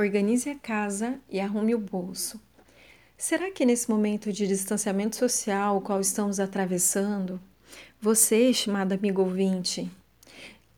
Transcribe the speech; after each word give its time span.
organize 0.00 0.48
a 0.48 0.54
casa 0.54 1.20
e 1.28 1.38
arrume 1.38 1.74
o 1.74 1.78
bolso. 1.78 2.40
Será 3.16 3.50
que 3.50 3.66
nesse 3.66 3.90
momento 3.90 4.32
de 4.32 4.46
distanciamento 4.46 5.16
social 5.16 5.76
o 5.76 5.80
qual 5.82 6.00
estamos 6.00 6.40
atravessando, 6.40 7.38
você, 8.00 8.48
estimado 8.48 8.94
amigo 8.94 9.20
ouvinte, 9.20 9.90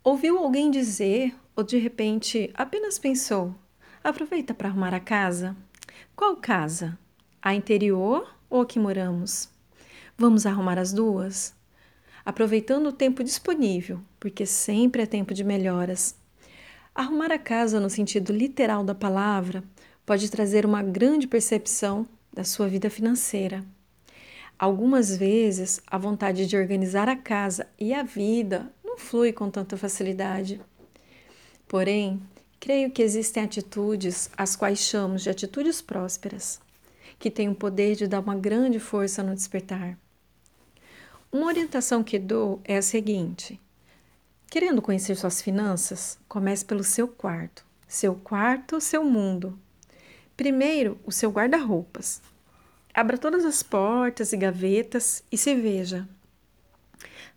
ouviu 0.03 0.39
alguém 0.39 0.71
dizer 0.71 1.35
ou 1.55 1.63
de 1.63 1.79
repente 1.79 2.51
apenas 2.53 2.99
pensou: 2.99 3.55
aproveita 4.03 4.53
para 4.53 4.69
arrumar 4.69 4.93
a 4.93 5.01
casa? 5.01 5.57
Qual 6.17 6.37
casa? 6.37 6.99
A 7.41 7.55
interior 7.55 8.29
ou 8.51 8.63
a 8.63 8.67
que 8.67 8.79
moramos? 8.79 9.49
Vamos 10.19 10.47
arrumar 10.47 10.79
as 10.79 10.93
duas? 10.93 11.55
Aproveitando 12.25 12.87
o 12.89 12.93
tempo 12.93 13.23
disponível, 13.23 14.01
porque 14.19 14.47
sempre 14.47 15.03
é 15.03 15.07
tempo 15.07 15.33
de 15.33 15.45
melhoras. 15.45 16.22
Arrumar 16.95 17.33
a 17.33 17.39
casa 17.39 17.81
no 17.81 17.89
sentido 17.89 18.35
literal 18.35 18.85
da 18.85 18.95
palavra 18.95 19.65
pode 20.05 20.31
trazer 20.31 20.67
uma 20.67 20.83
grande 20.83 21.27
percepção 21.27 22.07
da 22.31 22.45
sua 22.45 22.69
vida 22.69 22.91
financeira. 22.91 23.65
Algumas 24.59 25.17
vezes, 25.17 25.81
a 25.87 25.97
vontade 25.97 26.47
de 26.47 26.55
organizar 26.55 27.09
a 27.09 27.17
casa 27.17 27.67
e 27.79 27.95
a 27.95 28.03
vida 28.03 28.71
não 28.85 28.99
flui 28.99 29.33
com 29.33 29.51
tanta 29.51 29.77
facilidade. 29.77 30.61
Porém, 31.67 32.23
creio 32.61 32.91
que 32.91 33.03
existem 33.03 33.43
atitudes, 33.43 34.29
as 34.37 34.55
quais 34.55 34.81
chamamos 34.81 35.23
de 35.23 35.31
atitudes 35.31 35.81
prósperas, 35.81 36.61
que 37.19 37.31
têm 37.31 37.49
o 37.49 37.55
poder 37.55 37.97
de 37.97 38.07
dar 38.07 38.21
uma 38.21 38.37
grande 38.37 38.79
força 38.79 39.23
no 39.23 39.35
despertar. 39.35 39.99
Uma 41.33 41.47
orientação 41.47 42.05
que 42.05 42.19
dou 42.19 42.61
é 42.65 42.77
a 42.77 42.83
seguinte: 42.83 43.59
Querendo 44.53 44.83
conhecer 44.83 45.17
suas 45.17 45.41
finanças, 45.41 46.19
comece 46.29 46.63
pelo 46.63 46.85
seu 46.85 47.09
quarto. 47.09 47.65
Seu 47.89 48.15
quarto, 48.17 48.83
seu 48.83 49.03
mundo. 49.03 49.59
Primeiro, 50.37 51.01
o 51.07 51.11
seu 51.11 51.31
guarda-roupas. 51.31 52.21
Abra 52.93 53.17
todas 53.17 53.47
as 53.47 53.63
portas 53.63 54.31
e 54.31 54.37
gavetas 54.37 55.25
e 55.33 55.39
se 55.39 55.55
veja. 55.55 56.07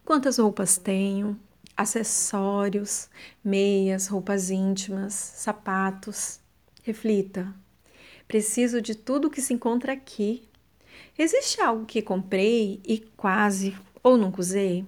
Quantas 0.03 0.39
roupas 0.39 0.77
tenho? 0.77 1.39
Acessórios, 1.77 3.07
meias, 3.41 4.07
roupas 4.07 4.49
íntimas, 4.49 5.13
sapatos. 5.13 6.41
Reflita. 6.83 7.55
Preciso 8.27 8.81
de 8.81 8.93
tudo 8.93 9.29
que 9.29 9.41
se 9.41 9.53
encontra 9.53 9.93
aqui. 9.93 10.49
Existe 11.17 11.61
algo 11.61 11.85
que 11.85 12.01
comprei 12.01 12.81
e 12.85 12.99
quase 13.15 13.73
ou 14.03 14.17
nunca 14.17 14.41
usei? 14.41 14.85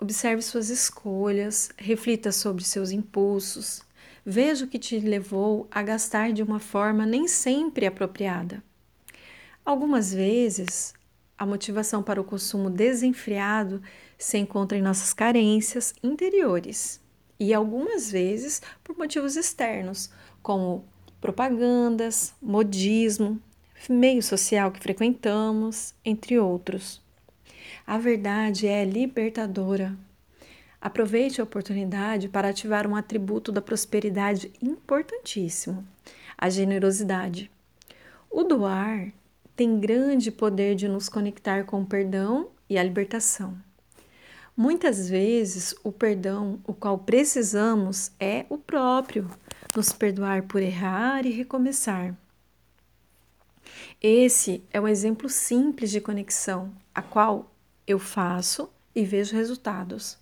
Observe 0.00 0.40
suas 0.42 0.70
escolhas, 0.70 1.70
reflita 1.76 2.30
sobre 2.30 2.62
seus 2.62 2.92
impulsos, 2.92 3.82
veja 4.24 4.64
o 4.64 4.68
que 4.68 4.78
te 4.78 4.96
levou 5.00 5.66
a 5.72 5.82
gastar 5.82 6.32
de 6.32 6.40
uma 6.40 6.60
forma 6.60 7.04
nem 7.04 7.26
sempre 7.26 7.84
apropriada. 7.84 8.62
Algumas 9.64 10.14
vezes, 10.14 10.94
a 11.36 11.44
motivação 11.44 12.00
para 12.00 12.20
o 12.20 12.24
consumo 12.24 12.70
desenfreado 12.70 13.82
se 14.16 14.38
encontra 14.38 14.78
em 14.78 14.82
nossas 14.82 15.12
carências 15.12 15.92
interiores 16.00 17.00
e 17.40 17.52
algumas 17.52 18.08
vezes 18.08 18.62
por 18.84 18.96
motivos 18.96 19.36
externos, 19.36 20.12
como 20.40 20.84
propagandas, 21.20 22.34
modismo, 22.40 23.42
meio 23.90 24.22
social 24.22 24.70
que 24.70 24.80
frequentamos, 24.80 25.92
entre 26.04 26.38
outros. 26.38 27.02
A 27.88 27.96
verdade 27.96 28.66
é 28.66 28.84
libertadora. 28.84 29.96
Aproveite 30.78 31.40
a 31.40 31.44
oportunidade 31.44 32.28
para 32.28 32.50
ativar 32.50 32.86
um 32.86 32.94
atributo 32.94 33.50
da 33.50 33.62
prosperidade 33.62 34.52
importantíssimo: 34.60 35.88
a 36.36 36.50
generosidade. 36.50 37.50
O 38.30 38.42
doar 38.42 39.10
tem 39.56 39.80
grande 39.80 40.30
poder 40.30 40.74
de 40.74 40.86
nos 40.86 41.08
conectar 41.08 41.64
com 41.64 41.80
o 41.80 41.86
perdão 41.86 42.50
e 42.68 42.76
a 42.76 42.82
libertação. 42.82 43.56
Muitas 44.54 45.08
vezes, 45.08 45.74
o 45.82 45.90
perdão, 45.90 46.60
o 46.66 46.74
qual 46.74 46.98
precisamos, 46.98 48.12
é 48.20 48.44
o 48.50 48.58
próprio, 48.58 49.30
nos 49.74 49.94
perdoar 49.94 50.42
por 50.42 50.60
errar 50.60 51.24
e 51.24 51.30
recomeçar. 51.30 52.14
Esse 54.02 54.62
é 54.70 54.78
um 54.78 54.86
exemplo 54.86 55.30
simples 55.30 55.90
de 55.90 56.02
conexão, 56.02 56.70
a 56.94 57.00
qual 57.00 57.50
eu 57.88 57.98
faço 57.98 58.68
e 58.94 59.02
vejo 59.02 59.34
resultados. 59.34 60.18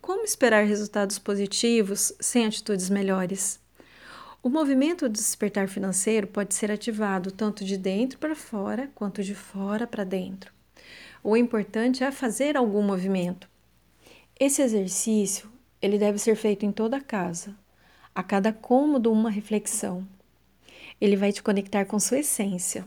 Como 0.00 0.24
esperar 0.24 0.64
resultados 0.64 1.18
positivos 1.18 2.12
sem 2.20 2.46
atitudes 2.46 2.88
melhores? 2.88 3.58
O 4.40 4.48
movimento 4.48 5.08
do 5.08 5.12
despertar 5.12 5.66
financeiro 5.66 6.28
pode 6.28 6.54
ser 6.54 6.70
ativado 6.70 7.32
tanto 7.32 7.64
de 7.64 7.76
dentro 7.76 8.18
para 8.18 8.36
fora 8.36 8.90
quanto 8.94 9.24
de 9.24 9.34
fora 9.34 9.88
para 9.88 10.04
dentro. 10.04 10.52
O 11.22 11.36
importante 11.36 12.04
é 12.04 12.12
fazer 12.12 12.56
algum 12.56 12.82
movimento. 12.82 13.48
Esse 14.38 14.62
exercício 14.62 15.50
ele 15.82 15.98
deve 15.98 16.18
ser 16.18 16.36
feito 16.36 16.64
em 16.64 16.70
toda 16.70 16.98
a 16.98 17.00
casa, 17.00 17.56
a 18.14 18.22
cada 18.22 18.52
cômodo 18.52 19.10
uma 19.10 19.30
reflexão. 19.30 20.06
Ele 21.00 21.16
vai 21.16 21.32
te 21.32 21.42
conectar 21.42 21.86
com 21.86 21.98
sua 21.98 22.20
essência, 22.20 22.86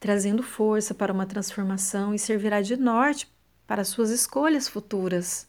trazendo 0.00 0.42
força 0.42 0.92
para 0.92 1.12
uma 1.12 1.26
transformação 1.26 2.12
e 2.14 2.18
servirá 2.18 2.60
de 2.60 2.76
norte 2.76 3.32
para 3.66 3.84
suas 3.84 4.10
escolhas 4.10 4.68
futuras. 4.68 5.46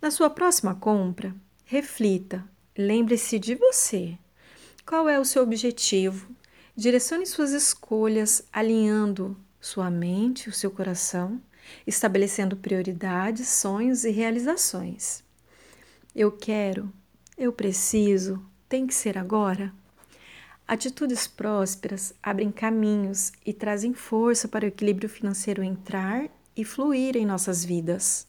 Na 0.00 0.10
sua 0.10 0.28
próxima 0.28 0.74
compra, 0.74 1.34
reflita, 1.64 2.44
lembre-se 2.76 3.38
de 3.38 3.54
você. 3.54 4.18
Qual 4.86 5.08
é 5.08 5.18
o 5.18 5.24
seu 5.24 5.42
objetivo? 5.42 6.28
Direcione 6.76 7.24
suas 7.26 7.52
escolhas 7.52 8.42
alinhando 8.52 9.36
sua 9.60 9.90
mente, 9.90 10.48
o 10.48 10.52
seu 10.52 10.70
coração, 10.70 11.40
estabelecendo 11.86 12.56
prioridades, 12.56 13.48
sonhos 13.48 14.04
e 14.04 14.10
realizações. 14.10 15.24
Eu 16.14 16.30
quero, 16.30 16.92
eu 17.38 17.52
preciso, 17.52 18.44
tem 18.68 18.86
que 18.86 18.94
ser 18.94 19.16
agora. 19.16 19.72
Atitudes 20.66 21.26
prósperas 21.26 22.14
abrem 22.22 22.50
caminhos 22.50 23.32
e 23.44 23.52
trazem 23.52 23.94
força 23.94 24.46
para 24.48 24.64
o 24.64 24.68
equilíbrio 24.68 25.08
financeiro 25.08 25.62
entrar 25.62 26.28
e 26.56 26.64
fluir 26.64 27.16
em 27.16 27.26
nossas 27.26 27.64
vidas. 27.64 28.26